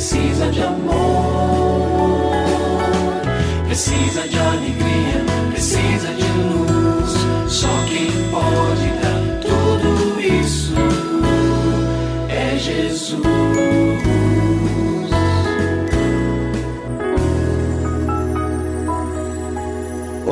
[0.00, 1.19] precisa de amor,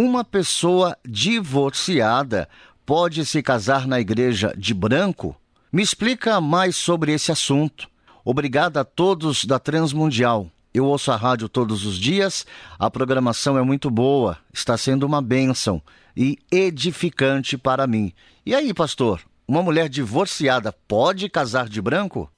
[0.00, 2.48] uma pessoa divorciada
[2.86, 5.34] pode se casar na igreja de branco?
[5.72, 7.88] Me explica mais sobre esse assunto.
[8.24, 10.48] Obrigado a todos da Transmundial.
[10.72, 12.46] Eu ouço a rádio todos os dias,
[12.78, 15.82] a programação é muito boa, está sendo uma bênção
[16.16, 18.12] e edificante para mim.
[18.46, 22.30] E aí, pastor, uma mulher divorciada pode casar de branco?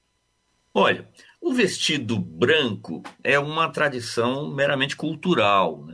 [0.73, 1.07] Olha,
[1.39, 5.90] o vestido branco é uma tradição meramente cultural, né?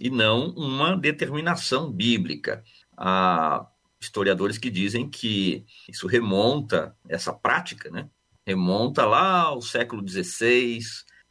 [0.00, 2.64] E não uma determinação bíblica.
[2.96, 3.66] Há
[4.00, 8.08] historiadores que dizem que isso remonta, essa prática, né?
[8.46, 10.80] remonta lá ao século XVI,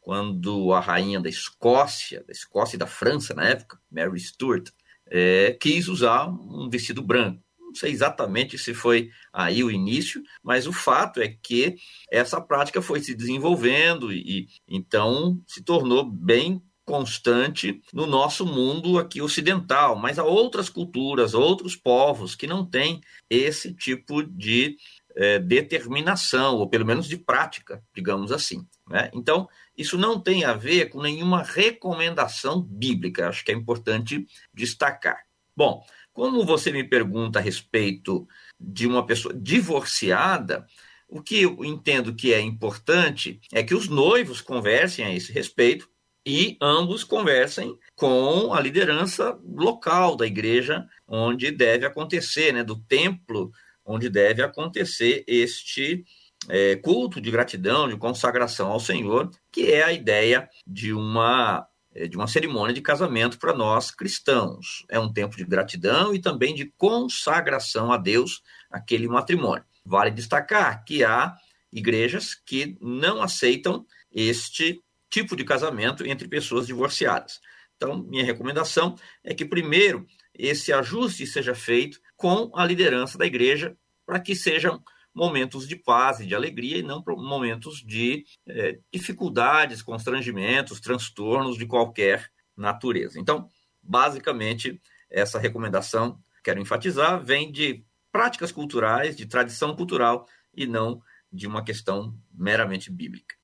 [0.00, 4.70] quando a rainha da Escócia, da Escócia e da França na época, Mary Stuart,
[5.06, 7.42] é, quis usar um vestido branco.
[7.58, 11.76] Não sei exatamente se foi aí o início, mas o fato é que
[12.10, 19.22] essa prática foi se desenvolvendo e então se tornou bem constante no nosso mundo aqui
[19.22, 24.76] ocidental, mas há outras culturas, outros povos que não têm esse tipo de
[25.16, 28.66] é, determinação, ou pelo menos de prática, digamos assim.
[28.88, 29.10] Né?
[29.14, 35.20] Então, isso não tem a ver com nenhuma recomendação bíblica, acho que é importante destacar.
[35.56, 38.26] Bom, como você me pergunta a respeito
[38.58, 40.66] de uma pessoa divorciada,
[41.08, 45.88] o que eu entendo que é importante é que os noivos conversem a esse respeito
[46.26, 53.50] e ambos conversem com a liderança local da igreja onde deve acontecer, né, do templo
[53.84, 56.04] onde deve acontecer este
[56.48, 62.06] é, culto de gratidão, de consagração ao Senhor, que é a ideia de uma é,
[62.06, 64.84] de uma cerimônia de casamento para nós cristãos.
[64.88, 69.64] É um tempo de gratidão e também de consagração a Deus aquele matrimônio.
[69.84, 71.34] Vale destacar que há
[71.72, 77.40] igrejas que não aceitam este tipo de casamento entre pessoas divorciadas.
[77.76, 78.94] Então, minha recomendação
[79.24, 83.76] é que, primeiro, esse ajuste seja feito com a liderança da igreja,
[84.06, 84.82] para que sejam
[85.14, 91.66] momentos de paz e de alegria e não momentos de é, dificuldades, constrangimentos, transtornos de
[91.66, 93.18] qualquer natureza.
[93.18, 93.48] Então,
[93.82, 101.46] basicamente, essa recomendação, quero enfatizar, vem de práticas culturais, de tradição cultural e não de
[101.46, 103.39] uma questão meramente bíblica.